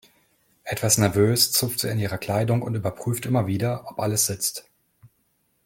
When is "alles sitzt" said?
3.99-4.67